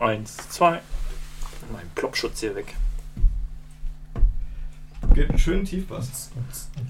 [0.00, 0.80] Eins, zwei.
[1.70, 2.74] Mein Plopschutz hier weg.
[5.14, 6.30] Geht einen schönen Tiefbass.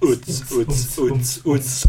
[0.01, 1.47] Utz, utz, utz, utz,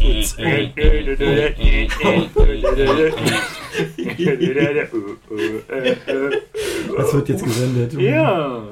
[6.96, 7.92] Das wird jetzt gesendet.
[7.92, 8.64] Ja.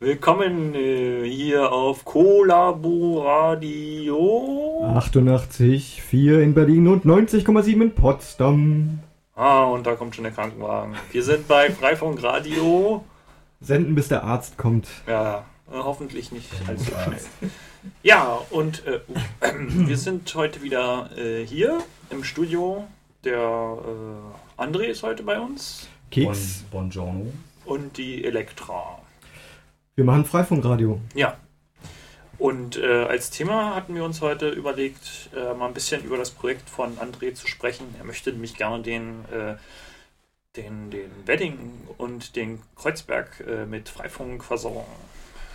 [0.00, 4.16] Willkommen äh, hier auf Kollaboradio.
[4.94, 9.00] 88,4 in Berlin und 90,7 in Potsdam.
[9.36, 10.94] Ah, und da kommt schon der Krankenwagen.
[11.12, 13.04] Wir sind bei Freifunk Radio.
[13.60, 14.88] Senden, bis der Arzt kommt.
[15.06, 17.20] Ja, äh, hoffentlich nicht allzu schnell.
[18.02, 19.00] Ja, und äh,
[19.58, 22.84] wir sind heute wieder äh, hier im Studio.
[23.24, 26.64] Der äh, André ist heute bei uns Keks.
[26.70, 27.26] Bon, buongiorno.
[27.66, 28.98] und die Elektra.
[29.96, 30.98] Wir machen Freifunkradio.
[31.14, 31.36] Ja.
[32.38, 36.30] Und äh, als Thema hatten wir uns heute überlegt, äh, mal ein bisschen über das
[36.30, 37.94] Projekt von André zu sprechen.
[37.98, 39.54] Er möchte nämlich gerne den, äh,
[40.56, 41.58] den, den Wedding
[41.96, 44.84] und den Kreuzberg äh, mit Freifunk versorgen.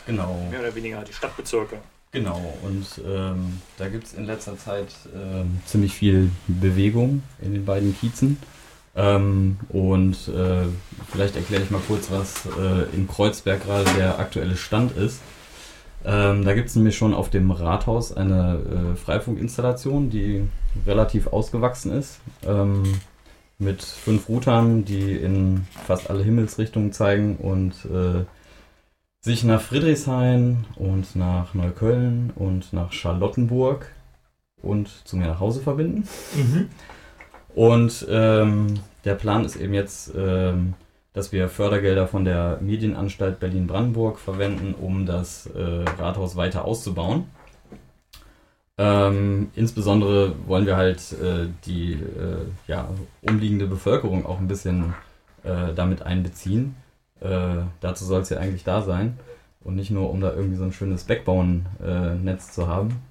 [0.07, 1.77] Genau, Mehr oder weniger die Stadtbezirke.
[2.12, 2.54] genau.
[2.63, 7.95] Und ähm, da gibt es in letzter Zeit ähm, ziemlich viel Bewegung in den beiden
[7.99, 8.38] Kiezen.
[8.95, 10.66] Ähm, und äh,
[11.12, 15.20] vielleicht erkläre ich mal kurz, was äh, in Kreuzberg gerade der aktuelle Stand ist.
[16.04, 18.60] Ähm, da gibt es nämlich schon auf dem Rathaus eine
[18.94, 20.48] äh, Freifunkinstallation, die
[20.85, 22.20] relativ ausgewachsen ist.
[22.46, 22.84] Ähm,
[23.60, 28.26] mit fünf Routern, die in fast alle Himmelsrichtungen zeigen und äh,
[29.24, 33.85] sich nach Friedrichshain und nach Neukölln und nach Charlottenburg
[34.63, 36.07] und zu mir nach Hause verbinden.
[37.54, 40.74] Und ähm, der Plan ist eben jetzt, ähm,
[41.13, 47.26] dass wir Fördergelder von der Medienanstalt Berlin-Brandenburg verwenden, um das äh, Rathaus weiter auszubauen.
[48.77, 52.89] Ähm, insbesondere wollen wir halt äh, die äh, ja,
[53.21, 54.93] umliegende Bevölkerung auch ein bisschen
[55.43, 56.76] äh, damit einbeziehen.
[57.20, 59.20] Äh, dazu soll es ja eigentlich da sein
[59.63, 63.01] und nicht nur, um da irgendwie so ein schönes Backbone-Netz zu haben,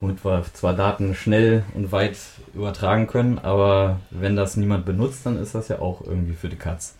[0.00, 2.16] womit wir zwar Daten schnell und weit
[2.54, 6.56] übertragen können, aber wenn das niemand benutzt, dann ist das ja auch irgendwie für die
[6.56, 6.94] Katz.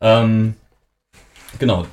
[0.00, 0.54] Ähm,
[1.58, 1.86] genau,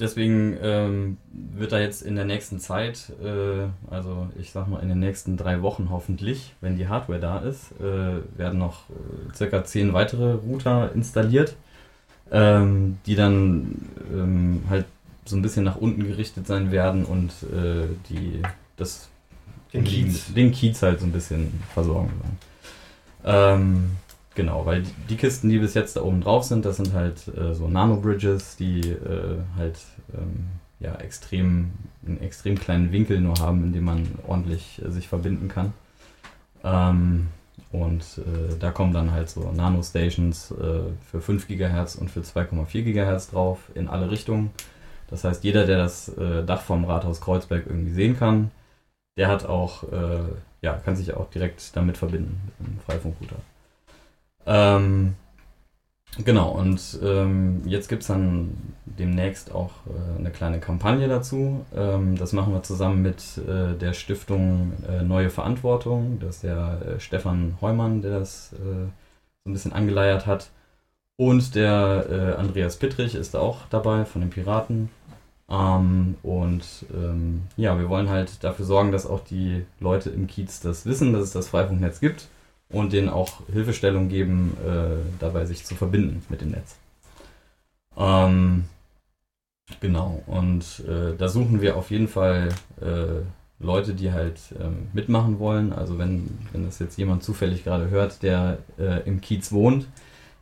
[0.00, 4.88] deswegen ähm, wird da jetzt in der nächsten Zeit, äh, also ich sag mal in
[4.88, 9.64] den nächsten drei Wochen hoffentlich, wenn die Hardware da ist, äh, werden noch äh, circa
[9.64, 11.56] zehn weitere Router installiert,
[12.30, 13.76] ähm, die dann
[14.12, 14.86] ähm, halt
[15.24, 18.42] so ein bisschen nach unten gerichtet sein werden und äh, die
[18.76, 19.08] das
[19.72, 20.32] Den Kiez.
[20.32, 22.38] den Kiez halt so ein bisschen versorgen sollen.
[23.24, 23.90] Ähm,
[24.38, 27.54] genau, weil die, Kisten, die bis jetzt da oben drauf sind, das sind halt äh,
[27.54, 29.80] so Nano-Bridges, die äh, halt
[30.14, 30.46] ähm,
[30.78, 31.72] ja, extrem,
[32.06, 35.72] einen extrem kleinen Winkel nur haben, in dem man ordentlich äh, sich verbinden kann.
[36.62, 37.26] Ähm,
[37.72, 42.82] und äh, da kommen dann halt so Nano-Stations äh, für 5 GHz und für 2,4
[42.84, 44.50] GHz drauf in alle Richtungen.
[45.10, 48.52] Das heißt, jeder, der das äh, Dach vom Rathaus Kreuzberg irgendwie sehen kann,
[49.16, 49.82] der hat auch,
[50.62, 53.34] ja, kann sich auch direkt damit verbinden, mit einem Freifunkrouter.
[54.48, 55.14] Ähm,
[56.24, 61.66] genau, und ähm, jetzt gibt es dann demnächst auch äh, eine kleine Kampagne dazu.
[61.76, 66.18] Ähm, das machen wir zusammen mit äh, der Stiftung äh, Neue Verantwortung.
[66.20, 68.56] Das ist der äh, Stefan Heumann, der das äh,
[69.44, 70.50] so ein bisschen angeleiert hat.
[71.16, 74.88] Und der äh, Andreas Pittrich ist auch dabei von den Piraten.
[75.50, 76.64] Ähm, und
[76.94, 81.12] ähm, ja, wir wollen halt dafür sorgen, dass auch die Leute im Kiez das wissen,
[81.12, 82.28] dass es das Freifunknetz gibt
[82.70, 86.76] und denen auch Hilfestellung geben, äh, dabei sich zu verbinden mit dem Netz.
[87.96, 88.64] Ähm,
[89.80, 93.22] genau, und äh, da suchen wir auf jeden Fall äh,
[93.60, 95.72] Leute, die halt ähm, mitmachen wollen.
[95.72, 99.86] Also wenn, wenn das jetzt jemand zufällig gerade hört, der äh, im Kiez wohnt,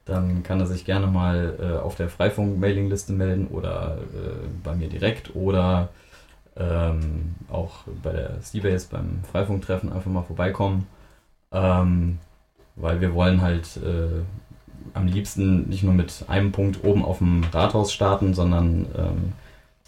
[0.05, 4.89] dann kann er sich gerne mal äh, auf der Freifunk-Mailingliste melden oder äh, bei mir
[4.89, 5.89] direkt oder
[6.57, 10.87] ähm, auch bei der Seabase beim Freifunktreffen einfach mal vorbeikommen.
[11.53, 12.19] Ähm,
[12.77, 14.23] weil wir wollen halt äh,
[14.95, 19.33] am liebsten nicht nur mit einem Punkt oben auf dem Rathaus starten, sondern ähm,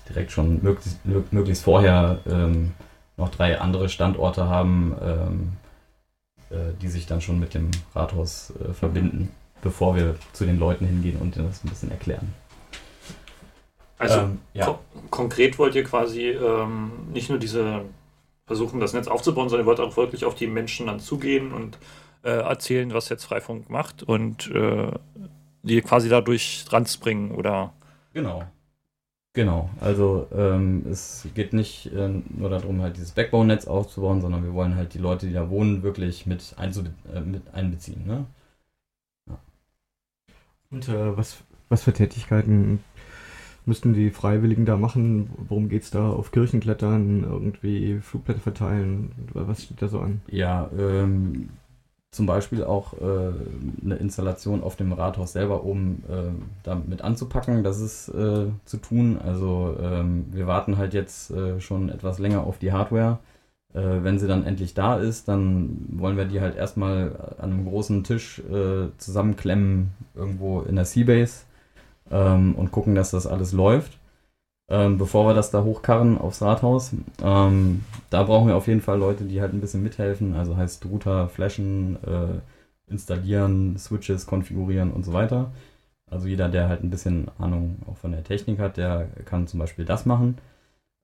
[0.09, 2.73] direkt schon möglichst, möglichst vorher ähm,
[3.17, 5.53] noch drei andere Standorte haben, ähm,
[6.51, 9.31] äh, die sich dann schon mit dem Rathaus äh, verbinden,
[9.61, 12.33] bevor wir zu den Leuten hingehen und denen das ein bisschen erklären.
[13.99, 14.67] Also Ähm, ja.
[14.67, 14.79] ko
[15.11, 17.83] konkret wollt ihr quasi ähm, nicht nur diese
[18.49, 21.79] versuchen, das Netz aufzubauen, sondern ihr wollt auch wirklich auf die Menschen dann zugehen und
[22.25, 24.91] äh, erzählen, was jetzt Freifunk macht und äh,
[25.63, 27.73] die quasi dadurch ranzubringen oder
[28.13, 28.43] Genau.
[29.35, 34.53] Genau, also ähm, es geht nicht äh, nur darum, halt dieses Backbone-Netz aufzubauen, sondern wir
[34.53, 38.05] wollen halt die Leute, die da wohnen, wirklich mit, einzube äh, mit einbeziehen.
[38.05, 38.27] Ne?
[40.73, 41.37] Und äh, was,
[41.69, 42.83] was für Tätigkeiten
[43.69, 45.31] müssten die Freiwilligen da machen?
[45.49, 46.11] Worum geht es da?
[46.11, 49.13] Auf Kirchen klettern, irgendwie Flugblätter verteilen?
[49.35, 50.23] Was steht da so an?
[50.29, 51.51] Ja, ähm,
[52.11, 56.31] zum Beispiel auch äh, eine Installation auf dem Rathaus selber oben äh,
[56.65, 57.63] damit anzupacken.
[57.63, 59.19] Das ist äh, zu tun.
[59.23, 63.19] Also ähm, wir warten halt jetzt äh, schon etwas länger auf die Hardware.
[63.75, 67.67] Äh, wenn sie dann endlich da ist, dann wollen wir die halt erstmal an einem
[67.67, 71.43] großen Tisch äh, zusammenklemmen, irgendwo in der Seabase
[72.11, 73.99] ähm, und gucken, dass das alles läuft.
[74.71, 76.93] Ähm, bevor wir das da hochkarren aufs Rathaus.
[77.23, 80.35] Ähm, da brauchen wir auf jeden Fall Leute, die halt ein bisschen mithelfen.
[80.35, 82.41] Also heißt Router, Flashen, äh,
[82.91, 85.53] installieren, Switches konfigurieren und so weiter.
[86.11, 89.61] Also jeder, der halt ein bisschen Ahnung auch von der Technik hat, der kann zum
[89.61, 90.39] Beispiel das machen.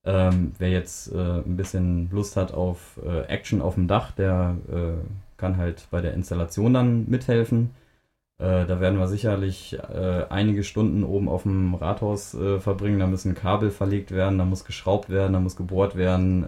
[0.05, 4.55] Ähm, wer jetzt äh, ein bisschen Lust hat auf äh, Action auf dem Dach, der
[4.71, 7.71] äh, kann halt bei der Installation dann mithelfen.
[8.37, 12.99] Äh, da werden wir sicherlich äh, einige Stunden oben auf dem Rathaus äh, verbringen.
[12.99, 16.45] Da müssen Kabel verlegt werden, da muss geschraubt werden, da muss gebohrt werden.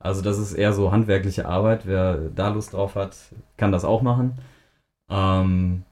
[0.00, 1.86] also das ist eher so handwerkliche Arbeit.
[1.86, 3.16] Wer da Lust drauf hat,
[3.56, 4.38] kann das auch machen.
[5.10, 5.84] Ähm,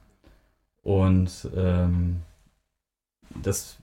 [0.83, 2.21] und ähm,
[3.43, 3.77] das,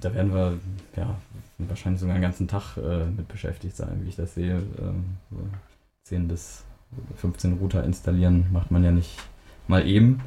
[0.00, 0.58] da werden wir
[0.96, 1.14] ja,
[1.58, 4.56] wahrscheinlich sogar einen ganzen Tag äh, mit beschäftigt sein, wie ich das sehe.
[4.78, 5.36] Ähm, so
[6.04, 6.64] 10 bis
[7.16, 9.16] 15 Router installieren macht man ja nicht
[9.66, 10.20] mal eben.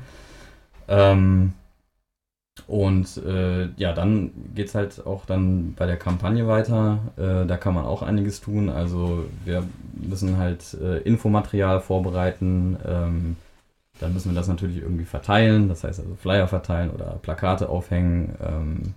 [0.88, 1.54] Ähm,
[2.68, 7.00] und äh, ja, dann geht es halt auch dann bei der Kampagne weiter.
[7.18, 8.70] Äh, da kann man auch einiges tun.
[8.70, 9.64] Also wir
[9.94, 12.78] müssen halt äh, Infomaterial vorbereiten.
[12.86, 13.38] Ähm,
[14.00, 15.70] dann müssen wir das natürlich irgendwie verteilen.
[15.70, 18.36] Das heißt also Flyer verteilen oder Plakate aufhängen.
[18.42, 18.94] Ähm,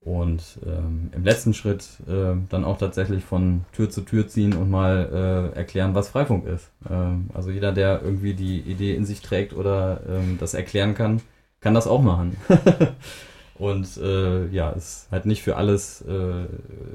[0.00, 4.70] und ähm, im letzten Schritt äh, dann auch tatsächlich von Tür zu Tür ziehen und
[4.70, 6.70] mal äh, erklären, was Freifunk ist.
[6.88, 11.20] Ähm, also jeder, der irgendwie die Idee in sich trägt oder ähm, das erklären kann,
[11.60, 12.36] kann das auch machen.
[13.58, 16.46] und äh, ja, ist halt nicht für alles äh,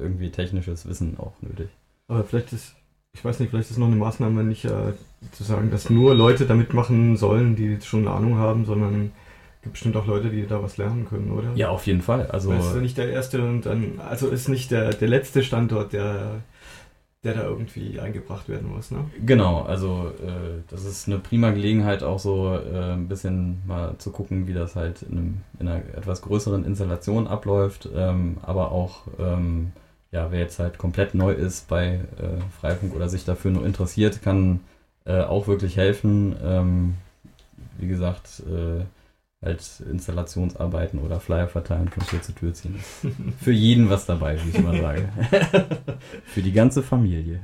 [0.01, 1.69] irgendwie technisches Wissen auch nötig.
[2.07, 2.73] Aber vielleicht ist,
[3.13, 4.93] ich weiß nicht, vielleicht ist noch eine Maßnahme nicht äh,
[5.33, 9.11] zu sagen, dass nur Leute damit machen sollen, die schon eine Ahnung haben, sondern
[9.63, 11.51] gibt bestimmt auch Leute, die da was lernen können, oder?
[11.55, 12.27] Ja, auf jeden Fall.
[12.27, 15.07] Also Weil es ist ja nicht der erste und dann, also ist nicht der, der
[15.07, 16.41] letzte Standort, der,
[17.23, 19.05] der da irgendwie eingebracht werden muss, ne?
[19.25, 24.11] Genau, also äh, das ist eine prima Gelegenheit, auch so äh, ein bisschen mal zu
[24.11, 29.07] gucken, wie das halt in, einem, in einer etwas größeren Installation abläuft, ähm, aber auch
[29.17, 29.71] ähm,
[30.11, 34.21] ja, wer jetzt halt komplett neu ist bei äh, Freifunk oder sich dafür nur interessiert,
[34.21, 34.59] kann
[35.05, 36.35] äh, auch wirklich helfen.
[36.43, 36.93] Ähm,
[37.79, 38.83] wie gesagt, äh,
[39.43, 42.79] als Installationsarbeiten oder Flyer verteilen von Tür zu Tür ziehen.
[43.41, 45.09] Für jeden was dabei, wie ich immer sage.
[46.25, 47.41] Für die ganze Familie.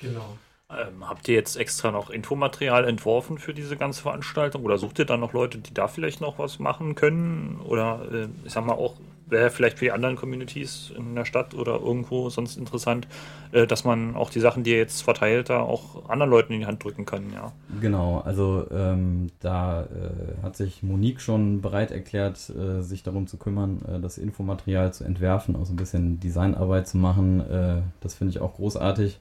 [0.00, 0.36] Genau.
[0.70, 5.04] Ähm, habt ihr jetzt extra noch Infomaterial entworfen für diese ganze Veranstaltung oder sucht ihr
[5.04, 7.60] dann noch Leute, die da vielleicht noch was machen können?
[7.64, 8.94] Oder äh, ich sag mal auch,
[9.32, 13.08] wäre vielleicht für die anderen Communities in der Stadt oder irgendwo sonst interessant,
[13.50, 16.60] äh, dass man auch die Sachen, die ihr jetzt verteilt, da auch anderen Leuten in
[16.60, 17.52] die Hand drücken kann, ja.
[17.80, 23.36] Genau, also ähm, da äh, hat sich Monique schon bereit erklärt, äh, sich darum zu
[23.38, 27.40] kümmern, äh, das Infomaterial zu entwerfen, auch so ein bisschen Designarbeit zu machen.
[27.40, 29.18] Äh, das finde ich auch großartig.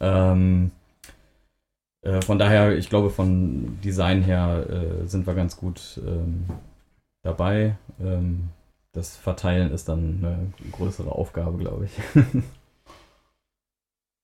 [0.00, 0.70] Ähm,
[2.02, 4.64] äh, von daher, ich glaube, von Design her
[5.06, 6.46] sind wir ganz gut ähm,
[7.22, 7.76] dabei.
[8.00, 8.50] Ähm,
[8.92, 11.92] das Verteilen ist dann eine größere Aufgabe, glaube ich.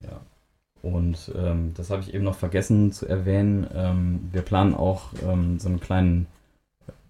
[0.02, 0.21] ja.
[0.83, 3.66] Und ähm, das habe ich eben noch vergessen zu erwähnen.
[3.73, 6.26] Ähm, wir planen auch ähm, so einen kleinen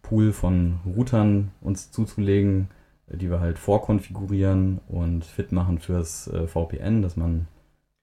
[0.02, 2.68] Pool von Routern uns zuzulegen,
[3.08, 7.48] die wir halt vorkonfigurieren und fit machen fürs äh, VPN, dass man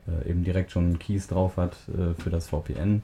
[0.08, 3.03] äh, eben direkt schon Keys drauf hat äh, für das VPN.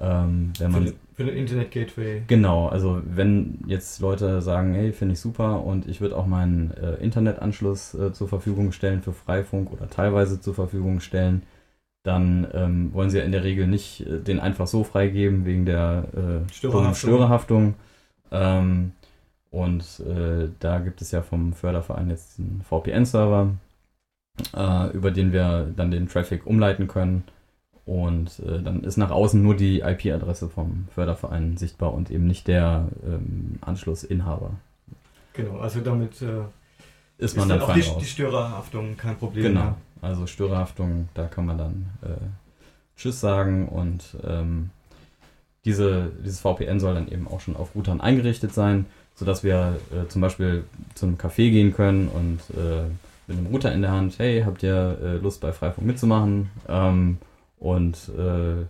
[0.00, 2.22] Ähm, wenn man, für, für den Internet Gateway.
[2.26, 6.72] Genau, also wenn jetzt Leute sagen, hey, finde ich super und ich würde auch meinen
[6.72, 11.42] äh, Internetanschluss äh, zur Verfügung stellen für Freifunk oder teilweise zur Verfügung stellen,
[12.02, 15.66] dann ähm, wollen sie ja in der Regel nicht äh, den einfach so freigeben wegen
[15.66, 16.94] der äh, Störerhaftung.
[16.94, 17.74] Störerhaftung.
[18.30, 18.92] Ähm,
[19.50, 23.50] und äh, da gibt es ja vom Förderverein jetzt einen VPN-Server,
[24.56, 27.24] äh, über den wir dann den Traffic umleiten können
[27.86, 32.48] und äh, dann ist nach außen nur die IP-Adresse vom Förderverein sichtbar und eben nicht
[32.48, 34.52] der ähm, Anschlussinhaber.
[35.32, 36.42] Genau, also damit äh,
[37.18, 39.60] ist man ist dann, dann auch die, die, Störerhaftung kein Problem genau.
[39.60, 39.74] mehr.
[40.02, 44.70] Also Störerhaftung, da kann man dann äh, Tschüss sagen und ähm,
[45.64, 50.08] diese, dieses VPN soll dann eben auch schon auf Routern eingerichtet sein, sodass wir äh,
[50.08, 52.84] zum Beispiel zum Café gehen können und äh,
[53.26, 56.50] mit einem Router in der Hand, hey, habt ihr äh, Lust bei Freifunk mitzumachen?
[56.68, 57.18] Ähm,
[57.60, 58.64] und äh,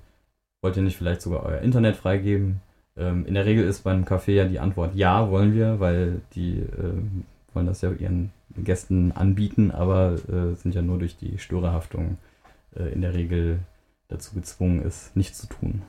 [0.62, 2.60] wollt ihr nicht vielleicht sogar euer Internet freigeben?
[2.96, 6.58] Ähm, in der Regel ist beim Café ja die Antwort ja, wollen wir, weil die
[6.58, 12.18] äh, wollen das ja ihren Gästen anbieten, aber äh, sind ja nur durch die Störerhaftung
[12.76, 13.60] äh, in der Regel
[14.08, 15.82] dazu gezwungen, es nicht zu tun.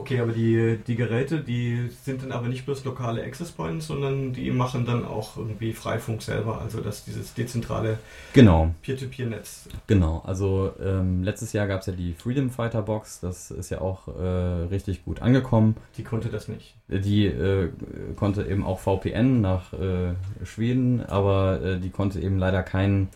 [0.00, 4.32] Okay, aber die, die Geräte, die sind dann aber nicht bloß lokale Access Points, sondern
[4.32, 7.98] die machen dann auch irgendwie Freifunk selber, also dass dieses dezentrale
[8.32, 9.68] Genau, Peer-to-Peer-Netz.
[9.86, 10.22] genau.
[10.26, 14.08] Also ähm, letztes Jahr gab es ja die Freedom Fighter Box, das ist ja auch
[14.08, 14.22] äh,
[14.70, 15.76] richtig gut angekommen.
[15.98, 16.74] Die konnte das nicht.
[16.88, 17.68] Die äh,
[18.16, 20.14] konnte eben auch VPN nach äh,
[20.44, 23.08] Schweden, aber äh, die konnte eben leider kein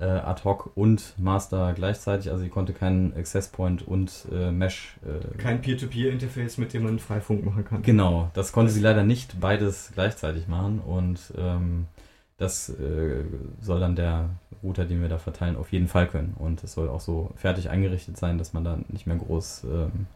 [0.00, 2.30] äh, Ad-Hoc und Master gleichzeitig.
[2.30, 4.96] Also die konnte keinen Access Point und äh, Mesh.
[5.04, 7.82] Äh, Kein Peer-to-Peer-Interface, mit dem man Freifunk machen kann.
[7.82, 11.86] genau, das konnte sie leider nicht beides gleichzeitig machen und ähm,
[12.38, 13.22] das äh,
[13.60, 14.30] soll dann der
[14.62, 16.34] Router, den wir da verteilen, auf jeden Fall können.
[16.38, 20.06] Und es soll auch so fertig eingerichtet sein, dass man da nicht mehr groß ähm,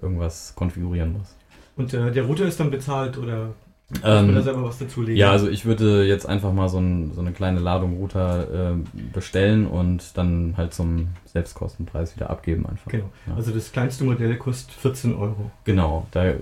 [0.00, 1.34] irgendwas konfigurieren muss.
[1.76, 3.54] Und äh, der Router ist dann bezahlt oder
[3.90, 5.16] muss man da Ähm, selber was dazulegen?
[5.16, 9.00] Ja, also ich würde jetzt einfach mal so, ein, so eine kleine Ladung Router äh,
[9.12, 12.90] bestellen und dann halt zum Selbstkostenpreis wieder abgeben einfach.
[12.90, 13.10] Genau.
[13.26, 13.34] Ja.
[13.36, 15.50] Also das kleinste Modell kostet 14 Euro.
[15.64, 16.32] Genau, da,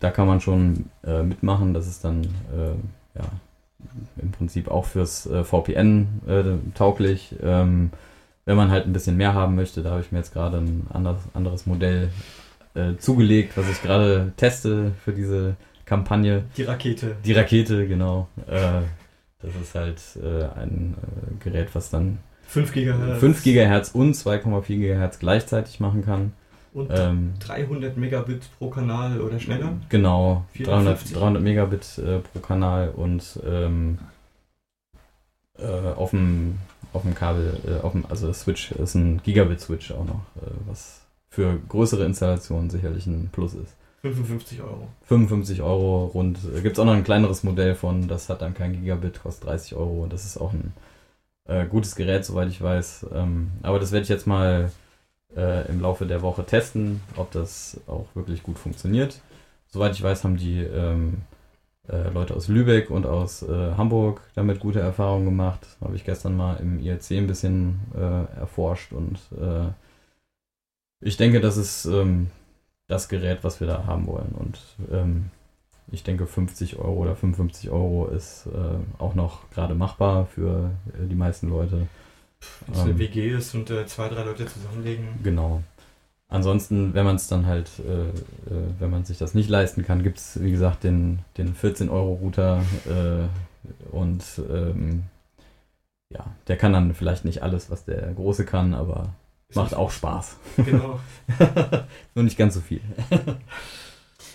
[0.00, 1.74] da kann man schon äh, mitmachen.
[1.74, 3.24] Das ist dann äh, ja,
[4.20, 7.34] im Prinzip auch fürs äh, VPN äh, tauglich.
[7.42, 7.90] Ähm,
[8.46, 10.86] wenn man halt ein bisschen mehr haben möchte, da habe ich mir jetzt gerade ein
[10.92, 12.10] anderes, anderes Modell
[12.74, 15.56] äh, zugelegt, was ich gerade teste für diese
[15.90, 16.44] Kampagne.
[16.56, 17.16] Die Rakete.
[17.24, 18.28] Die Rakete, genau.
[18.46, 18.82] Äh,
[19.42, 23.18] das ist halt äh, ein äh, Gerät, was dann 5 GHz.
[23.18, 26.32] 5 GHz und 2,4 GHz gleichzeitig machen kann.
[26.72, 29.72] Und Ähm, 300 Megabit pro Kanal oder schneller.
[29.88, 31.10] Genau, 450.
[31.10, 33.98] 300, 300 Megabit äh, pro Kanal und ähm,
[35.58, 35.66] äh,
[35.96, 36.58] auf dem
[36.92, 40.22] auf dem Kabel, äh, auf dem, also Switch ist ein Gigabit-Switch auch noch,
[40.66, 43.76] was für größere Installationen sicherlich ein Plus ist.
[44.02, 44.88] 55 Euro.
[45.04, 46.38] 55 Euro rund.
[46.56, 49.48] Äh, Gibt es auch noch ein kleineres Modell von, das hat dann kein Gigabit, kostet
[49.48, 50.06] 30 Euro.
[50.08, 50.72] Das ist auch ein
[51.46, 53.06] äh, gutes Gerät, soweit ich weiß.
[53.14, 54.72] Ähm, aber das werde ich jetzt mal
[55.36, 59.20] äh, im Laufe der Woche testen, ob das auch wirklich gut funktioniert.
[59.68, 61.18] Soweit ich weiß, haben die ähm,
[61.88, 65.66] äh, Leute aus Lübeck und aus äh, Hamburg damit gute Erfahrungen gemacht.
[65.82, 69.18] Habe ich gestern mal im IRC ein bisschen äh, erforscht und
[71.02, 72.30] ich denke, das ist ähm,
[72.90, 74.34] das Gerät, was wir da haben wollen.
[74.36, 74.58] Und
[74.90, 75.30] ähm,
[75.92, 81.06] ich denke, 50 Euro oder 55 Euro ist äh, auch noch gerade machbar für äh,
[81.08, 81.86] die meisten Leute.
[82.66, 85.06] Wenn es eine Ähm, WG ist und äh, zwei, drei Leute zusammenlegen.
[85.22, 85.62] Genau.
[86.28, 88.12] Ansonsten, wenn man es dann halt, äh, äh,
[88.78, 93.94] wenn man sich das nicht leisten kann, gibt es, wie gesagt, den, den 14-Euro-Router äh,
[93.94, 95.04] und ähm,
[96.08, 99.10] ja, der kann dann vielleicht nicht alles, was der große kann, aber
[99.54, 100.36] macht auch Spaß.
[100.64, 101.00] Genau.
[102.14, 102.80] Nur nicht ganz so viel.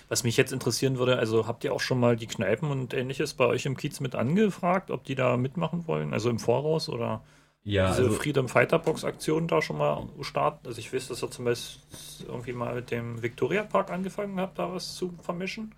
[0.07, 3.33] Was mich jetzt interessieren würde, also habt ihr auch schon mal die Kneipen und ähnliches
[3.33, 6.13] bei euch im Kiez mit angefragt, ob die da mitmachen wollen?
[6.13, 7.23] Also im Voraus oder
[7.63, 10.67] Ja, diese also, Freedom Fighter Box Aktion da schon mal starten?
[10.67, 11.81] Also ich weiß, dass ihr zum Beispiel
[12.27, 15.73] irgendwie mal mit dem Victoria Park angefangen habt, da was zu vermischen.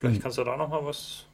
[0.00, 0.22] Vielleicht Mhm.
[0.22, 1.26] kannst du da noch mal was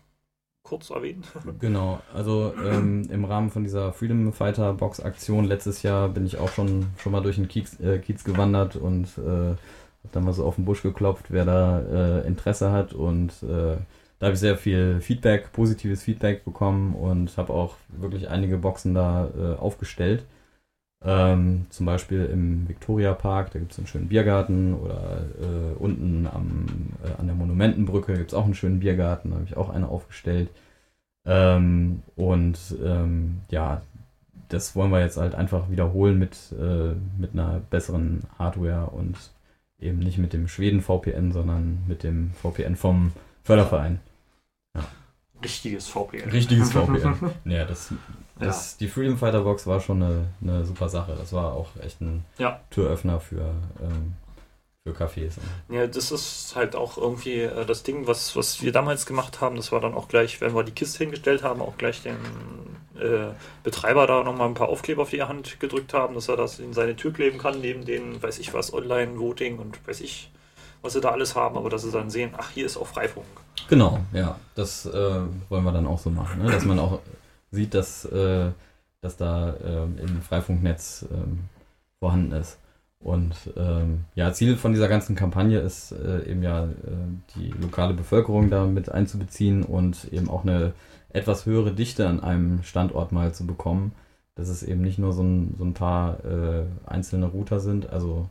[0.67, 1.23] kurz erwähnen.
[1.61, 6.39] Genau, also ähm, im Rahmen von dieser Freedom Fighter Box Aktion letztes Jahr bin ich
[6.39, 10.33] auch schon, schon mal durch den Kiez, äh, Kiez gewandert und äh, habe dann mal
[10.33, 13.77] so auf den Busch geklopft, wer da äh, Interesse hat und äh,
[14.19, 18.95] da habe ich sehr viel Feedback, positives Feedback bekommen und habe auch wirklich einige Boxen
[18.95, 20.25] da äh, aufgestellt.
[21.09, 26.27] Ähm, zum Beispiel im Victoria Park, da gibt es einen schönen Biergarten oder äh, unten
[26.27, 26.67] am,
[27.05, 29.89] äh, an der Monumentenbrücke gibt es auch einen schönen Biergarten, da habe ich auch eine
[29.89, 30.51] aufgestellt.
[31.25, 33.83] Ähm, und ähm, ja,
[34.49, 39.17] das wollen wir jetzt halt einfach wiederholen mit, äh, mit einer besseren Hardware und
[39.79, 43.13] eben nicht mit dem Schweden VPN, sondern mit dem VPN vom
[43.45, 44.01] Förderverein.
[45.43, 46.31] Richtiges VPN.
[46.31, 47.15] Richtiges VPN.
[47.45, 47.93] Ja, das,
[48.39, 51.15] das, die Freedom Fighter Box war schon eine, eine super Sache.
[51.17, 52.61] Das war auch echt ein Ja.
[52.71, 54.15] Türöffner für, ähm,
[54.85, 55.33] für Cafés.
[55.69, 59.57] Ja, das ist halt auch irgendwie äh, das Ding, was, was wir damals gemacht haben.
[59.57, 62.17] Das war dann auch gleich, wenn wir die Kiste hingestellt haben, auch gleich dem
[62.99, 66.59] äh, Betreiber da nochmal ein paar Aufkleber auf die Hand gedrückt haben, dass er das
[66.59, 70.31] in seine Tür kleben kann, neben den, weiß ich was, Online-Voting und weiß ich,
[70.87, 73.27] was sie da alles haben, aber dass sie dann sehen, ach, hier ist auch Freifunk.
[73.69, 74.39] Genau, ja.
[74.55, 76.51] Das äh, wollen wir dann auch so machen, ne?
[76.51, 77.01] dass man auch
[77.51, 78.51] sieht, dass, äh,
[79.01, 81.41] dass da ähm, im Freifunknetz ähm,
[81.99, 82.59] vorhanden ist.
[83.01, 86.69] Und ähm, ja, Ziel von dieser ganzen Kampagne ist äh, eben ja, äh,
[87.35, 90.73] die lokale Bevölkerung da mit einzubeziehen und eben auch eine
[91.11, 93.93] etwas höhere Dichte an einem Standort mal zu bekommen,
[94.35, 97.91] dass es eben nicht nur so ein, so ein paar äh, einzelne Router sind.
[97.91, 98.29] Also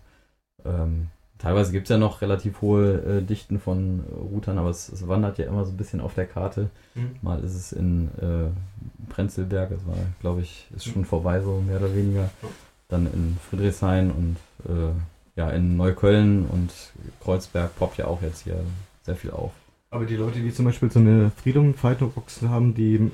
[0.66, 4.90] ähm, teilweise gibt es ja noch relativ hohe äh, Dichten von äh, Routern, aber es,
[4.90, 6.70] es, wandert ja immer so ein bisschen auf der Karte.
[6.94, 7.16] Mhm.
[7.22, 11.06] Mal ist es in äh, Prenzlberg, das war, glaube ich, ist schon mhm.
[11.06, 12.30] vorbei, so mehr oder weniger.
[12.88, 14.38] Dann in Friedrichshain und
[14.68, 14.92] äh,
[15.36, 16.72] ja, in Neukölln und
[17.22, 18.60] Kreuzberg poppt ja auch jetzt hier
[19.04, 19.52] sehr viel auf.
[19.90, 23.12] Aber die Leute, die zum Beispiel so eine Freedom Fighter Box haben, die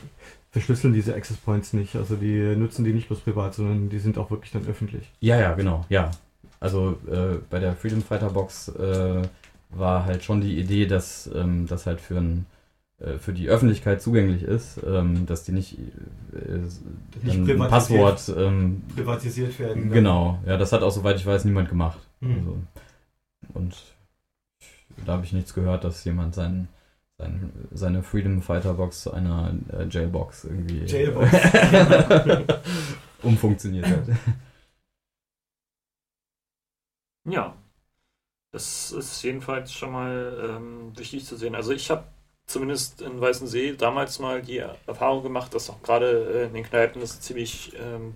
[0.51, 1.95] verschlüsseln diese Access Points nicht.
[1.95, 5.09] Also die nutzen die nicht bloß privat, sondern die sind auch wirklich dann öffentlich.
[5.19, 6.11] Ja, ja, genau, ja.
[6.62, 9.24] Also äh, bei der Freedom Fighter Box äh,
[9.72, 12.46] war halt schon die Idee, dass ähm, das halt für ein
[13.00, 15.77] äh, für die Öffentlichkeit zugänglich ist, ähm, dass die nicht,
[16.34, 16.60] äh,
[17.24, 19.89] nicht ein Passwort ähm, privatisiert werden.
[19.89, 22.00] Genau, ja, das hat auch soweit ich weiß niemand gemacht.
[22.20, 22.36] Mhm.
[22.38, 22.58] Also,
[23.56, 23.75] und
[25.03, 26.68] da habe ich nichts gehört, dass jemand sein,
[27.18, 31.27] sein, seine Freedom Fighter Box zu einer äh, Jailbox irgendwie Jailbox.
[33.24, 34.03] umfunktioniert hat.
[37.25, 37.55] Ja,
[38.51, 41.55] das ist jedenfalls schon mal ähm, wichtig zu sehen.
[41.55, 42.05] Also ich habe
[42.47, 47.01] zumindest in Weißensee damals mal die Erfahrung gemacht, dass auch gerade äh, in den Kneipen
[47.01, 48.15] es ziemlich ähm,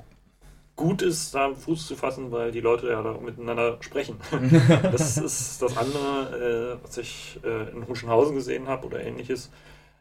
[0.76, 4.20] gut ist, da Fuß zu fassen, weil die Leute ja da miteinander sprechen.
[4.84, 9.52] das ist das andere, äh, was ich äh, in Huschenhausen gesehen habe oder ähnliches.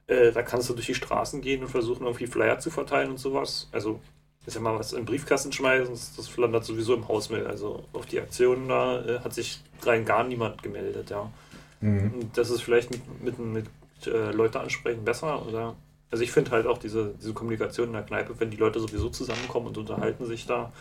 [0.07, 3.19] Äh, da kannst du durch die Straßen gehen und versuchen, irgendwie Flyer zu verteilen und
[3.19, 3.69] sowas.
[3.73, 4.01] Also,
[4.47, 7.47] ist ja mal was in den Briefkasten schmeißen, das landet sowieso im Hausmail.
[7.47, 11.31] Also, auf die Aktionen da äh, hat sich rein gar niemand gemeldet, ja.
[11.81, 12.31] Mhm.
[12.35, 13.67] Das ist vielleicht mit, mit, mit
[14.07, 15.77] äh, Leute ansprechen besser oder
[16.11, 19.09] also ich finde halt auch diese, diese Kommunikation in der Kneipe, wenn die Leute sowieso
[19.09, 20.73] zusammenkommen und unterhalten sich da,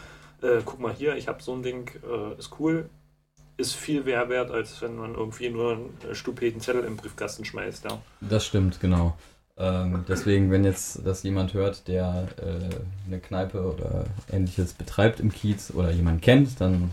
[0.43, 2.88] äh, guck mal hier, ich habe so ein Ding, äh, ist cool,
[3.58, 7.86] ist viel mehr wert, als wenn man irgendwie nur einen stupiden Zettel im Briefkasten schmeißt.
[7.86, 8.00] Ja.
[8.22, 9.17] Das stimmt, genau.
[9.55, 15.31] Ähm, deswegen, wenn jetzt das jemand hört, der äh, eine Kneipe oder ähnliches betreibt im
[15.31, 16.91] Kiez oder jemand kennt, dann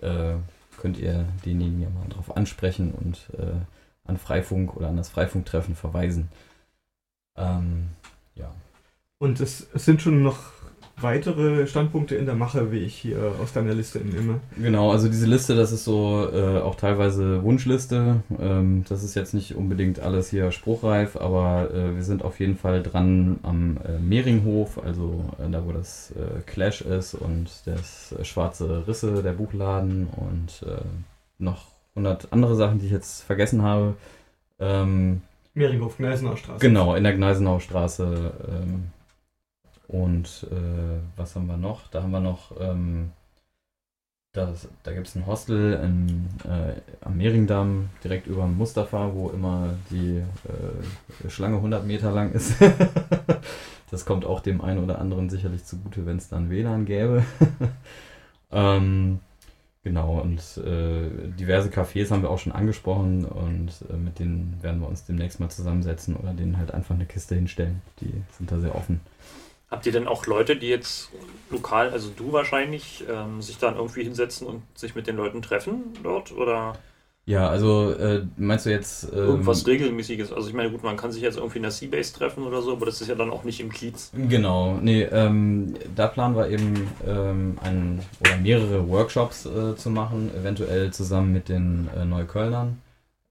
[0.00, 0.34] äh,
[0.78, 3.56] könnt ihr denjenigen ja mal drauf ansprechen und äh,
[4.04, 6.28] an Freifunk oder an das Freifunktreffen verweisen.
[7.36, 7.88] Ähm,
[8.36, 8.54] ja.
[9.18, 10.38] Und es, es sind schon noch
[11.00, 14.40] weitere Standpunkte in der Mache, wie ich hier aus deiner Liste entnehme.
[14.56, 18.22] Genau, also diese Liste, das ist so äh, auch teilweise Wunschliste.
[18.40, 22.56] Ähm, das ist jetzt nicht unbedingt alles hier spruchreif, aber äh, wir sind auf jeden
[22.56, 28.12] Fall dran am äh, Mehringhof, also äh, da wo das äh, Clash ist und das
[28.12, 30.64] äh, Schwarze Risse, der Buchladen und
[31.38, 33.94] noch 100 andere Sachen, die ich jetzt vergessen habe.
[34.58, 35.22] Ähm,
[35.54, 36.60] Mehringhof, Gneisenauer Straße.
[36.60, 38.32] Genau, in der Gneisenauer Straße.
[38.48, 38.90] Ähm,
[39.88, 41.88] und äh, was haben wir noch?
[41.88, 43.12] Da haben wir noch, ähm,
[44.32, 49.74] das, da gibt es ein Hostel in, äh, am Mehringdamm, direkt über Mustafa, wo immer
[49.90, 52.54] die äh, Schlange 100 Meter lang ist.
[53.90, 57.24] das kommt auch dem einen oder anderen sicherlich zugute, wenn es dann WLAN gäbe.
[58.50, 59.20] ähm,
[59.86, 64.80] Genau, und äh, diverse Cafés haben wir auch schon angesprochen und äh, mit denen werden
[64.80, 67.82] wir uns demnächst mal zusammensetzen oder denen halt einfach eine Kiste hinstellen.
[68.00, 69.00] Die sind da sehr offen.
[69.68, 71.10] Habt ihr denn auch Leute, die jetzt
[71.50, 75.92] lokal, also du wahrscheinlich, ähm, sich dann irgendwie hinsetzen und sich mit den Leuten treffen
[76.02, 76.30] dort?
[76.32, 76.74] Oder?
[77.28, 79.12] Ja, also äh, meinst du jetzt.
[79.12, 80.32] Ähm, Irgendwas Regelmäßiges.
[80.32, 82.72] Also ich meine, gut, man kann sich jetzt irgendwie in der Seabase treffen oder so,
[82.72, 84.12] aber das ist ja dann auch nicht im Kiez.
[84.14, 90.30] Genau, nee, ähm, da planen wir eben ähm, einen oder mehrere Workshops äh, zu machen,
[90.38, 92.80] eventuell zusammen mit den äh, Neuköllnern.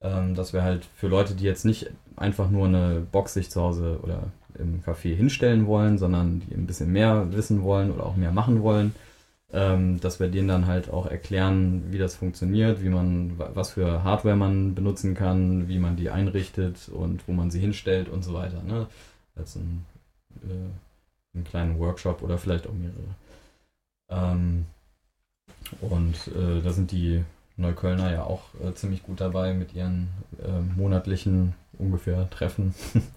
[0.02, 3.62] Ähm, dass wir halt für Leute, die jetzt nicht einfach nur eine Box sich zu
[3.62, 4.24] Hause oder
[4.58, 8.62] im Café hinstellen wollen, sondern die ein bisschen mehr wissen wollen oder auch mehr machen
[8.62, 8.94] wollen,
[9.52, 14.02] ähm, dass wir denen dann halt auch erklären, wie das funktioniert, wie man, was für
[14.02, 18.34] Hardware man benutzen kann, wie man die einrichtet und wo man sie hinstellt und so
[18.34, 18.62] weiter.
[18.62, 18.86] Ne?
[19.36, 19.84] Als ein,
[20.42, 23.14] äh, einen kleinen Workshop oder vielleicht auch mehrere.
[24.08, 24.66] Ähm,
[25.80, 27.24] und äh, da sind die
[27.56, 30.08] Neuköllner ja auch äh, ziemlich gut dabei mit ihren
[30.42, 32.74] äh, monatlichen ungefähr Treffen.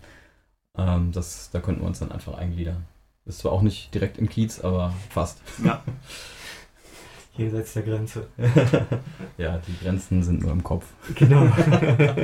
[0.79, 2.85] ähm, das, da könnten wir uns dann einfach eingliedern.
[3.25, 5.41] Ist zwar auch nicht direkt im Kiez, aber fast.
[5.63, 5.83] Ja.
[7.37, 8.27] Jenseits der Grenze.
[9.37, 10.85] ja, die Grenzen sind nur im Kopf.
[11.15, 11.45] Genau,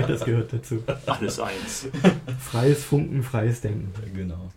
[0.08, 0.84] das gehört dazu.
[1.06, 1.88] Alles eins.
[2.40, 3.94] Freies Funken, freies Denken.
[4.14, 4.52] Genau.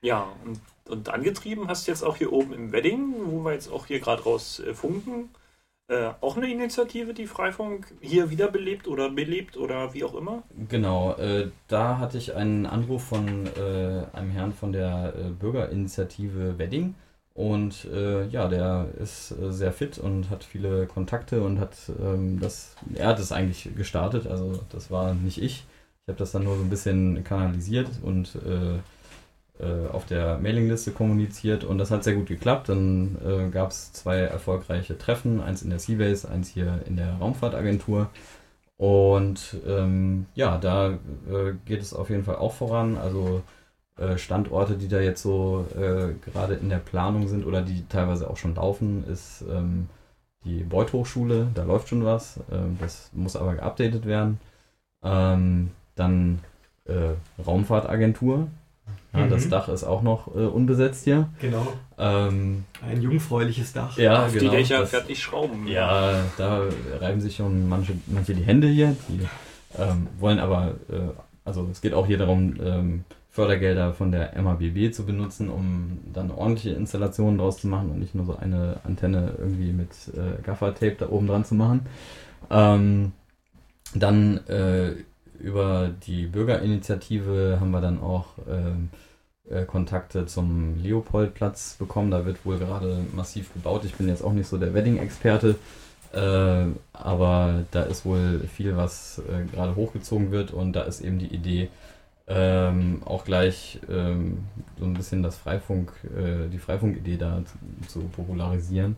[0.00, 3.70] Ja, und, und angetrieben hast du jetzt auch hier oben im Wedding, wo wir jetzt
[3.70, 5.28] auch hier gerade raus äh, funken.
[5.86, 10.42] Äh, auch eine Initiative, die Freifunk hier wiederbelebt oder belebt oder wie auch immer?
[10.70, 16.58] Genau, äh, da hatte ich einen Anruf von äh, einem Herrn von der äh, Bürgerinitiative
[16.58, 16.94] Wedding
[17.34, 22.40] und äh, ja, der ist äh, sehr fit und hat viele Kontakte und hat ähm,
[22.40, 25.66] das, er hat es eigentlich gestartet, also das war nicht ich.
[26.06, 28.38] Ich habe das dann nur so ein bisschen kanalisiert und
[29.58, 32.68] äh, auf der Mailingliste kommuniziert und das hat sehr gut geklappt.
[32.68, 37.14] Dann äh, gab es zwei erfolgreiche Treffen, eins in der Seabase, eins hier in der
[37.14, 38.10] Raumfahrtagentur.
[38.76, 42.96] Und ähm, ja, da äh, geht es auf jeden Fall auch voran.
[42.96, 43.42] Also
[43.96, 48.28] äh, Standorte, die da jetzt so äh, gerade in der Planung sind oder die teilweise
[48.28, 49.88] auch schon laufen, ist ähm,
[50.44, 52.40] die Beuth Hochschule, da läuft schon was.
[52.50, 54.40] Ähm, das muss aber geupdatet werden.
[55.02, 56.40] Ähm, dann
[56.86, 57.14] äh,
[57.44, 58.48] Raumfahrtagentur,
[59.14, 59.30] ja, mhm.
[59.30, 61.28] Das Dach ist auch noch äh, unbesetzt hier.
[61.40, 61.66] Genau.
[61.98, 63.96] Ähm, Ein jungfräuliches Dach.
[63.96, 65.68] Ja, Auf genau, die Dächer fertig schrauben.
[65.68, 66.62] Ja, da
[67.00, 68.96] reiben sich schon manche, manche die Hände hier.
[69.08, 69.20] Die
[69.78, 71.12] ähm, wollen aber, äh,
[71.44, 76.30] also es geht auch hier darum, ähm, Fördergelder von der MABB zu benutzen, um dann
[76.30, 80.96] ordentliche Installationen draus zu machen und nicht nur so eine Antenne irgendwie mit äh, Gaffer-Tape
[80.98, 81.86] da oben dran zu machen.
[82.50, 83.12] Ähm,
[83.94, 84.92] dann äh,
[85.38, 88.90] über die Bürgerinitiative haben wir dann auch ähm,
[89.48, 92.10] äh, Kontakte zum Leopoldplatz bekommen.
[92.10, 93.84] Da wird wohl gerade massiv gebaut.
[93.84, 95.56] Ich bin jetzt auch nicht so der Wedding-Experte,
[96.12, 101.18] äh, aber da ist wohl viel, was äh, gerade hochgezogen wird und da ist eben
[101.18, 101.68] die Idee,
[102.26, 104.46] ähm, auch gleich ähm,
[104.78, 108.96] so ein bisschen das Freifunk, äh, die Freifunk-Idee da zu, zu popularisieren.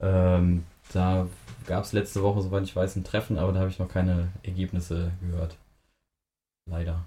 [0.00, 1.26] Ähm, da
[1.66, 4.28] gab es letzte Woche, soweit ich weiß, ein Treffen, aber da habe ich noch keine
[4.42, 5.56] Ergebnisse gehört.
[6.70, 7.04] Leider.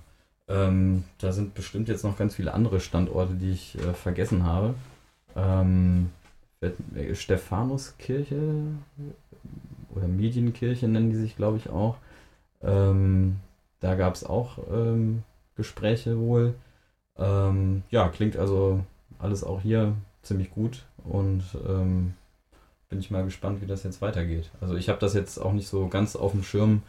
[0.47, 4.73] Ähm, da sind bestimmt jetzt noch ganz viele andere Standorte, die ich äh, vergessen habe.
[5.35, 6.09] Ähm,
[7.13, 8.63] Stephanuskirche
[9.95, 11.97] oder Medienkirche nennen die sich, glaube ich, auch.
[12.61, 13.37] Ähm,
[13.79, 15.23] da gab es auch ähm,
[15.55, 16.53] Gespräche wohl.
[17.17, 18.83] Ähm, ja, klingt also
[19.19, 22.13] alles auch hier ziemlich gut und ähm,
[22.89, 24.51] bin ich mal gespannt, wie das jetzt weitergeht.
[24.59, 26.83] Also ich habe das jetzt auch nicht so ganz auf dem Schirm,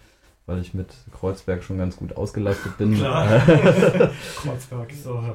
[0.46, 2.96] weil ich mit Kreuzberg schon ganz gut ausgelastet bin.
[2.96, 3.38] Klar.
[4.36, 5.22] Kreuzberg, so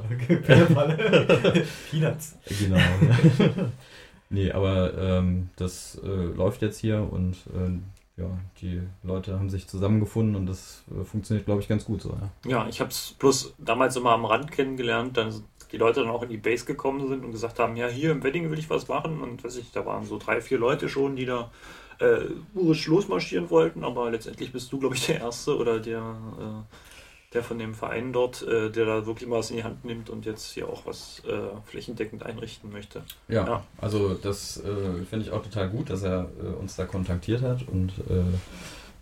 [1.90, 2.38] Peanuts.
[2.60, 2.78] Genau.
[4.30, 8.30] nee, aber ähm, das äh, läuft jetzt hier und äh, ja,
[8.62, 12.18] die Leute haben sich zusammengefunden und das äh, funktioniert, glaube ich, ganz gut so.
[12.46, 16.10] Ja, ja ich habe es bloß damals immer am Rand kennengelernt, dann die Leute dann
[16.10, 18.70] auch in die Base gekommen sind und gesagt haben, ja, hier im Wedding will ich
[18.70, 21.52] was machen und weiß ich, da waren so drei, vier Leute schon, die da
[22.00, 27.34] äh, urisch losmarschieren wollten, aber letztendlich bist du, glaube ich, der Erste oder der, äh,
[27.34, 30.10] der von dem Verein dort, äh, der da wirklich mal was in die Hand nimmt
[30.10, 33.04] und jetzt hier auch was äh, flächendeckend einrichten möchte.
[33.28, 33.64] Ja, ja.
[33.80, 37.68] also das äh, finde ich auch total gut, dass er äh, uns da kontaktiert hat
[37.68, 37.94] und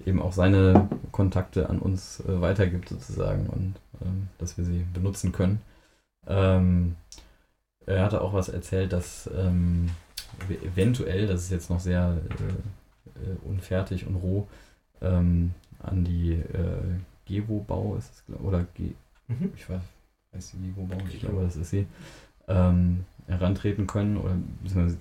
[0.06, 5.62] eben auch seine Kontakte an uns weitergibt sozusagen und ähm, dass wir sie benutzen können.
[6.28, 6.96] Ähm,
[7.86, 9.90] er hatte auch was erzählt, dass ähm,
[10.64, 12.18] eventuell, das ist jetzt noch sehr
[13.16, 14.48] äh, unfertig und roh
[15.02, 18.92] ähm, an die äh, Gevo-Bau ist es, oder Ge
[19.28, 19.52] mhm.
[19.56, 19.82] ich weiß,
[20.34, 21.88] weiß die Gevo-Bau nicht, aber das ist sie,
[22.48, 24.36] ähm, herantreten können oder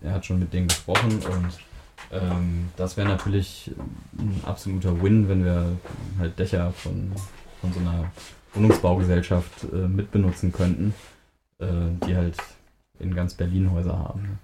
[0.02, 1.58] er hat schon mit denen gesprochen und
[2.10, 3.70] ähm, das wäre natürlich
[4.18, 5.76] ein absoluter Win, wenn wir
[6.18, 7.12] halt Dächer von,
[7.60, 8.10] von so einer
[8.54, 10.94] Wohnungsbaugesellschaft äh, mitbenutzen könnten,
[11.58, 11.66] äh,
[12.06, 12.36] die halt
[12.98, 14.38] in ganz Berlin Häuser haben.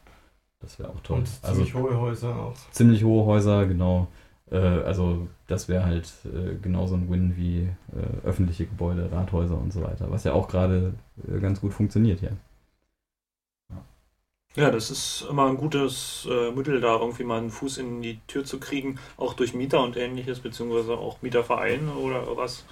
[0.60, 1.18] Das wäre auch toll.
[1.18, 2.54] Und ziemlich also, hohe Häuser auch.
[2.70, 4.08] Ziemlich hohe Häuser, genau.
[4.50, 9.72] Äh, also das wäre halt äh, genauso ein Win wie äh, öffentliche Gebäude, Rathäuser und
[9.72, 10.94] so weiter, was ja auch gerade
[11.28, 12.36] äh, ganz gut funktioniert hier.
[14.56, 14.70] Ja.
[14.72, 18.44] das ist immer ein gutes äh, Mittel, da irgendwie mal einen Fuß in die Tür
[18.44, 22.64] zu kriegen, auch durch Mieter und ähnliches, beziehungsweise auch Mietervereine oder was,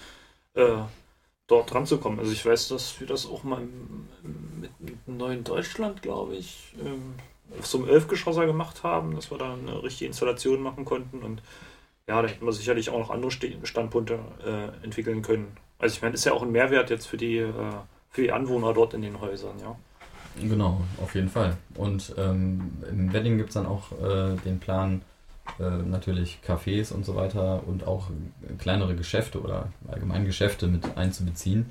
[0.54, 0.78] äh,
[1.46, 2.18] dort dran zu kommen.
[2.18, 3.62] Also ich weiß, dass wir das auch mal
[4.60, 7.14] mit, mit Neuen Deutschland, glaube ich, ähm,
[7.58, 11.42] auf so einem Elfgeschosser gemacht haben, dass wir da eine richtige Installation machen konnten und
[12.06, 15.56] ja, da hätten wir sicherlich auch noch andere Standpunkte äh, entwickeln können.
[15.78, 17.52] Also ich meine, ist ja auch ein Mehrwert jetzt für die, äh,
[18.10, 19.76] für die Anwohner dort in den Häusern, ja.
[20.40, 21.56] Genau, auf jeden Fall.
[21.74, 25.02] Und ähm, im Wedding gibt es dann auch äh, den Plan,
[25.58, 28.06] äh, natürlich Cafés und so weiter und auch
[28.58, 31.66] kleinere Geschäfte oder allgemein Geschäfte mit einzubeziehen.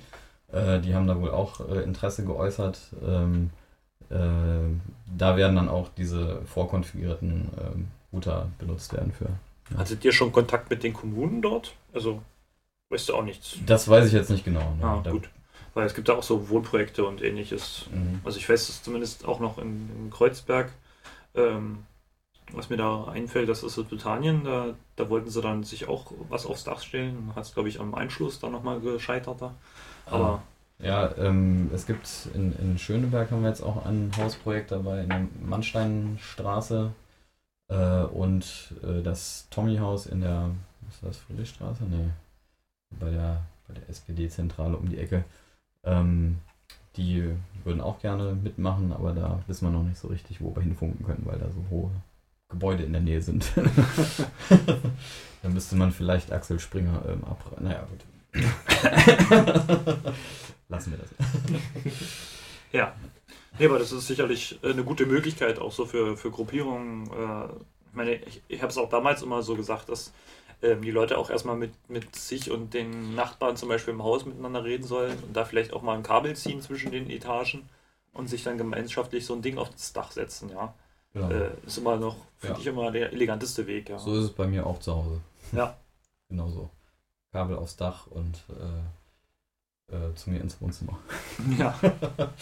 [0.52, 2.80] Äh, die haben da wohl auch äh, Interesse geäußert.
[3.06, 3.57] Ähm, äh,
[4.10, 9.30] da werden dann auch diese vorkonfigurierten ähm, Router benutzt werden für.
[9.72, 9.80] Ja.
[9.80, 11.74] Hattet ihr schon Kontakt mit den Kommunen dort?
[11.94, 12.22] Also,
[12.90, 13.58] weißt du auch nichts?
[13.66, 14.76] Das weiß ich jetzt nicht genau.
[14.80, 14.86] Ne?
[14.86, 15.30] Ah, da gut.
[15.74, 17.86] Weil es gibt da auch so Wohnprojekte und ähnliches.
[17.92, 18.22] Mhm.
[18.24, 20.72] Also ich weiß es zumindest auch noch in, in Kreuzberg.
[21.36, 21.84] Ähm,
[22.54, 24.44] was mir da einfällt, das ist Britannien.
[24.44, 27.34] Da, da wollten sie dann sich auch was aufs Dach stellen.
[27.36, 29.42] Hat es, glaube ich, am Einschluss dann nochmal gescheitert.
[29.42, 29.54] Da.
[30.06, 30.44] Aber ah.
[30.80, 35.10] Ja, ähm, es gibt in, in Schöneberg haben wir jetzt auch ein Hausprojekt dabei in
[35.10, 36.92] der Mannsteinstraße
[37.70, 40.52] äh, und äh, das Tommy-Haus in der,
[40.88, 41.84] ist das Friedrichstraße?
[41.84, 42.10] Nee,
[42.92, 45.24] bei der, bei der SPD-Zentrale um die Ecke.
[45.84, 46.40] Ähm,
[46.96, 50.64] die würden auch gerne mitmachen, aber da wissen wir noch nicht so richtig, wo wir
[50.64, 51.92] hinfunken können, weil da so hohe
[52.50, 53.52] Gebäude in der Nähe sind.
[55.44, 57.40] Dann müsste man vielleicht Axel Springer ähm, ab.
[57.60, 58.00] Naja, gut.
[60.70, 61.10] Lassen wir das.
[62.72, 62.94] Ja.
[63.60, 67.08] Nee, aber das ist sicherlich äh, eine gute Möglichkeit, auch so für, für Gruppierungen.
[67.08, 67.46] Äh,
[67.90, 70.14] ich meine, ich, ich habe es auch damals immer so gesagt, dass
[70.62, 74.26] ähm, die Leute auch erstmal mit, mit sich und den Nachbarn zum Beispiel im Haus
[74.26, 77.68] miteinander reden sollen und da vielleicht auch mal ein Kabel ziehen zwischen den Etagen
[78.14, 80.74] und sich dann gemeinschaftlich so ein Ding auf das Dach setzen, ja.
[81.14, 81.32] Genau.
[81.32, 82.60] Äh, ist immer noch, finde Ja.
[82.62, 83.98] ich, immer der eleganteste Weg, ja.
[83.98, 85.22] So ist es bei mir auch zu Hause.
[85.52, 85.76] Ja.
[86.30, 86.70] Genau so.
[87.38, 88.44] Kabel aufs Dach und
[89.92, 90.98] äh, äh, zu mir ins Wohnzimmer.
[91.58, 91.80] Ja.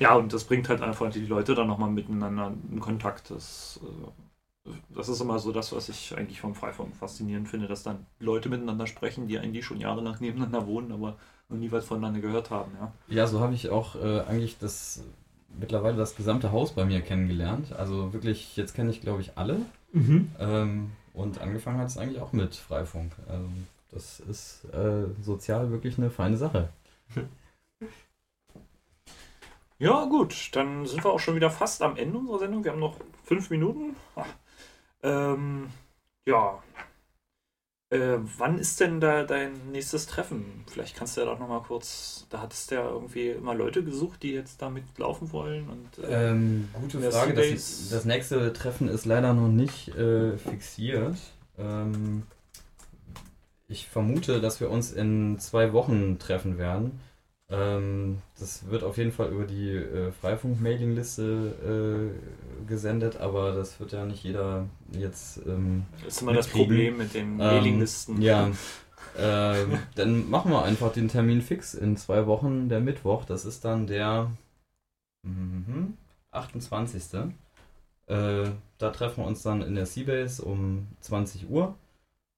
[0.00, 3.30] ja, und das bringt halt einfach die Leute dann nochmal miteinander in Kontakt.
[3.30, 7.82] Das, äh, das ist immer so das, was ich eigentlich vom Freifunk faszinierend finde, dass
[7.82, 12.20] dann Leute miteinander sprechen, die eigentlich schon jahrelang nebeneinander wohnen, aber noch nie was voneinander
[12.20, 12.72] gehört haben.
[12.80, 15.02] Ja, Ja, so habe ich auch äh, eigentlich das
[15.58, 17.72] mittlerweile das gesamte Haus bei mir kennengelernt.
[17.72, 19.60] Also wirklich, jetzt kenne ich glaube ich alle.
[19.92, 20.30] Mhm.
[20.38, 23.12] Ähm, und angefangen hat es eigentlich auch mit Freifunk.
[23.28, 23.48] Also
[23.90, 26.68] das ist äh, sozial wirklich eine feine Sache.
[29.78, 32.64] ja, gut, dann sind wir auch schon wieder fast am Ende unserer Sendung.
[32.64, 33.96] Wir haben noch fünf Minuten.
[35.02, 35.68] Ähm,
[36.26, 36.62] ja.
[37.90, 40.64] Äh, wann ist denn da dein nächstes Treffen?
[40.70, 42.26] Vielleicht kannst du ja doch nochmal kurz.
[42.28, 45.68] Da hattest du ja irgendwie immer Leute gesucht, die jetzt damit laufen wollen.
[45.70, 47.32] Und, äh, Ähm, gute Frage.
[47.32, 51.16] Das, das nächste Treffen ist leider noch nicht äh, fixiert.
[51.58, 52.24] Ähm,
[53.68, 57.00] ich vermute, dass wir uns in zwei Wochen treffen werden.
[57.50, 63.92] Ähm, das wird auf jeden Fall über die äh, Freifunk-Mailing-Liste äh, gesendet, aber das wird
[63.92, 65.38] ja nicht jeder jetzt.
[65.46, 66.48] Ähm, das ist immer das.
[66.48, 68.20] Problem mit den Ähm, Mailinglisten.
[68.20, 68.50] Ja.
[69.16, 73.24] ähm, dann machen wir einfach den Termin fix in zwei Wochen, der Mittwoch.
[73.24, 74.30] Das ist dann der
[75.22, 75.96] mhm,
[76.32, 77.02] 28.
[78.06, 81.74] Äh, da treffen wir uns dann in der Seabase um 20 Uhr.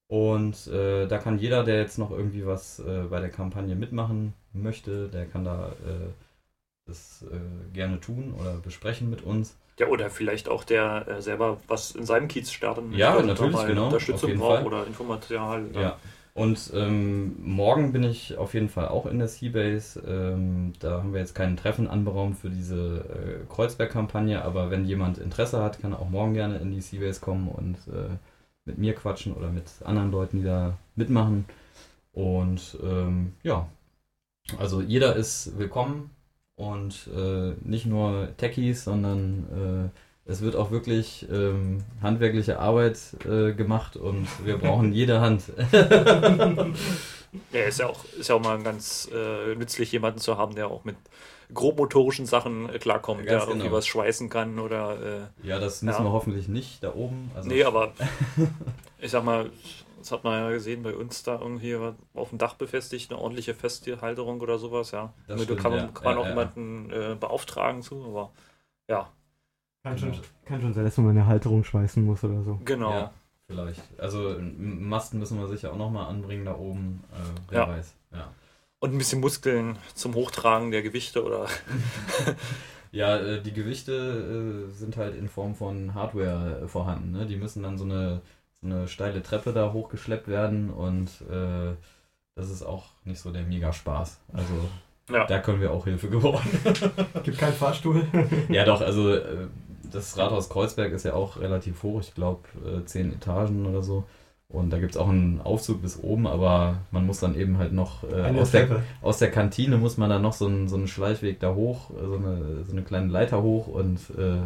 [0.08, 4.34] Und äh, da kann jeder, der jetzt noch irgendwie was äh, bei der Kampagne mitmachen
[4.52, 6.10] möchte, der kann da äh,
[6.86, 9.56] das äh, gerne tun oder besprechen mit uns.
[9.78, 13.66] Ja, oder vielleicht auch der äh, selber was in seinem Kiez starten Ja, und natürlich,
[13.66, 15.64] genau, Unterstützung braucht oder Infomaterial.
[15.72, 15.96] Ja.
[16.34, 20.00] Und ähm, morgen bin ich auf jeden Fall auch in der Seabase.
[20.06, 25.18] Ähm, da haben wir jetzt kein Treffen anberaumt für diese äh, Kreuzberg-Kampagne, aber wenn jemand
[25.18, 28.10] Interesse hat, kann er auch morgen gerne in die Seabase kommen und äh,
[28.64, 31.46] mit mir quatschen oder mit anderen Leuten, die da mitmachen.
[32.12, 33.66] Und ähm, ja,
[34.58, 36.10] also jeder ist willkommen
[36.56, 39.90] und äh, nicht nur Techies, sondern
[40.26, 45.44] äh, es wird auch wirklich ähm, handwerkliche Arbeit äh, gemacht und wir brauchen jede Hand.
[47.52, 50.68] Ja, ist ja auch, ist ja auch mal ganz äh, nützlich, jemanden zu haben, der
[50.68, 50.96] auch mit
[51.54, 53.76] grobmotorischen Sachen äh, klarkommt, Ganz der irgendwie genau.
[53.76, 55.28] was schweißen kann oder.
[55.44, 56.04] Äh, ja, das müssen Ja.
[56.04, 57.30] wir hoffentlich nicht da oben.
[57.34, 57.92] Also, nee, aber
[59.00, 59.50] ich sag mal,
[60.00, 61.76] das hat man ja gesehen bei uns da irgendwie
[62.14, 65.12] auf dem Dach befestigt, eine ordentliche Festhalterung oder sowas, ja.
[65.18, 65.86] Das Damit stimmt, kann, man- ja.
[65.88, 66.30] kann man Ja, auch ja.
[66.30, 68.32] jemanden äh, beauftragen zu, aber
[68.88, 69.08] ja,
[69.82, 70.12] Kann, Genau.
[70.12, 72.60] schon, kann schon sein, dass man eine Halterung schweißen muss oder so.
[72.64, 72.90] genau.
[72.90, 73.10] Ja,
[73.46, 73.80] vielleicht.
[73.98, 77.02] Also Masten müssen wir sicher auch nochmal anbringen da oben.
[77.12, 77.68] Äh, wer Ja.
[77.68, 77.94] weiß.
[78.12, 78.32] Ja.
[78.80, 81.46] Und ein bisschen Muskeln zum Hochtragen der Gewichte oder.
[82.92, 87.12] Ja, äh, die Gewichte äh, sind halt in Form von Hardware äh, vorhanden.
[87.12, 87.24] Ne?
[87.26, 88.20] Die müssen dann so eine,
[88.62, 91.74] eine steile Treppe da hochgeschleppt werden und äh,
[92.36, 94.20] das ist auch nicht so der Mega-Spaß.
[94.32, 94.54] Also
[95.12, 95.26] Ja.
[95.26, 96.48] da können wir auch Hilfe gebrauchen.
[97.22, 98.06] Gibt keinen Fahrstuhl.
[98.48, 99.48] ja, doch, also äh,
[99.90, 104.04] das Rathaus Kreuzberg ist ja auch relativ hoch, ich glaube äh, zehn Etagen oder so.
[104.48, 107.72] Und da gibt es auch einen Aufzug bis oben, aber man muss dann eben halt
[107.72, 110.88] noch äh, aus, der, aus der Kantine muss man dann noch so einen, so einen
[110.88, 114.38] Schleichweg da hoch, äh, so eine, so eine kleine Leiter hoch und äh,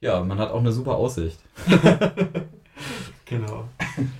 [0.00, 1.38] ja, man hat auch eine super Aussicht.
[3.26, 3.68] Genau.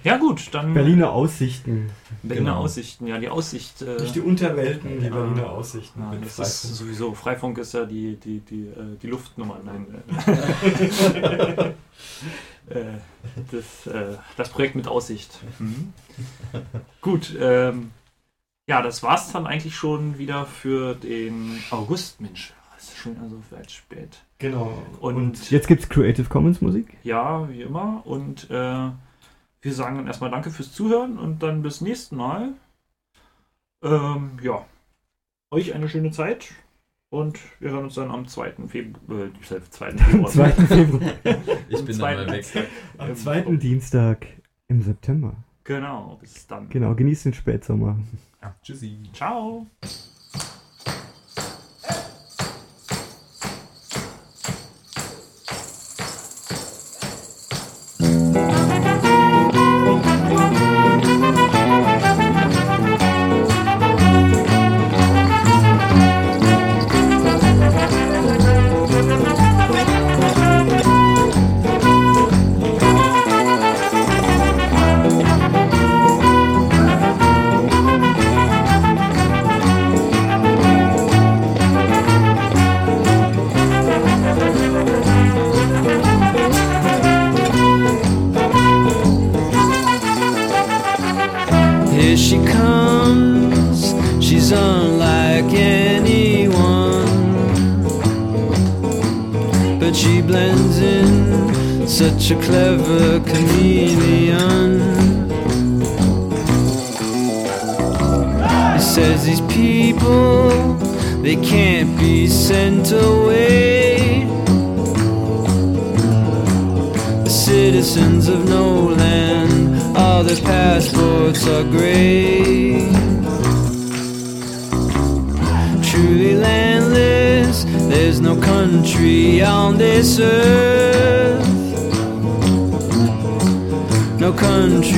[0.04, 0.72] Ja, gut, dann.
[0.72, 1.90] Berliner Aussichten.
[2.22, 2.60] Berliner Genau.
[2.62, 3.82] Aussichten, ja, die Aussicht.
[3.82, 5.12] Äh, Nicht die Unterwelten, die Ja.
[5.12, 6.00] Berliner Aussichten.
[6.00, 6.76] Ja, mit das ist Freifunk.
[6.78, 9.56] sowieso, Freifunk ist ja die, die, die, äh, die Luftnummer.
[9.64, 9.86] Nein.
[10.28, 11.70] Äh,
[12.78, 12.98] äh,
[13.50, 15.38] das, äh, das Projekt mit Aussicht.
[15.58, 15.92] Mhm.
[17.00, 17.90] Gut, ähm,
[18.66, 22.20] ja, das war's dann eigentlich schon wieder für den August.
[22.20, 24.22] Mensch, es ist schon also weit spät.
[24.38, 24.82] Genau.
[25.00, 26.96] Und- Und, jetzt gibt's Creative Commons Musik.
[27.02, 28.02] Ja, wie immer.
[28.06, 28.90] Und äh,
[29.62, 32.54] wir sagen dann erstmal Danke fürs Zuhören und dann bis nächsten Mal.
[33.82, 34.64] Ähm, ja,
[35.50, 36.50] euch eine schöne Zeit
[37.10, 38.52] und wir hören uns dann am 2.
[38.68, 39.26] Februar.
[39.26, 39.60] Äh, 2.
[39.92, 40.28] Februar.
[40.30, 40.50] 2.
[40.66, 41.10] Februar.
[41.68, 42.68] Ich bin dann mal zweiten- weg.
[42.98, 44.26] Am zweiten Dienstag
[44.68, 45.34] im September.
[45.64, 46.68] Genau, bis dann.
[46.68, 47.98] Genau, genießt den Spätsommer.
[48.62, 48.98] Tschüssi.
[49.12, 49.66] Ciao.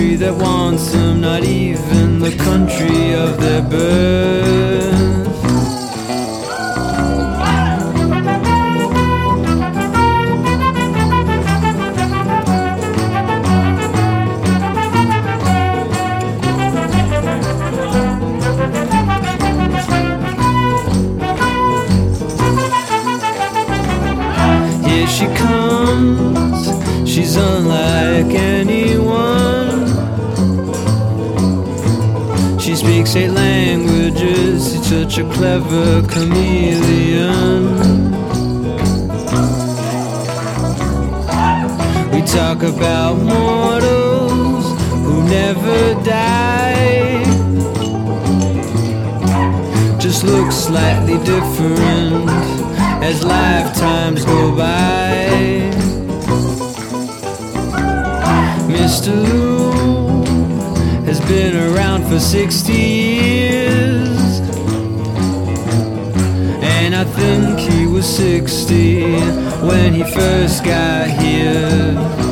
[0.03, 5.22] Country that wants them, not even the country of their birth.
[34.93, 37.65] Such a clever chameleon.
[42.13, 44.67] We talk about mortals
[45.05, 47.25] who never die.
[49.99, 52.29] Just look slightly different
[53.09, 55.71] as lifetimes go by.
[58.77, 59.13] Mr.
[59.27, 60.23] Lou
[61.07, 64.22] has been around for 60 years.
[67.15, 69.03] Think he was 60
[69.67, 72.32] when he first got here.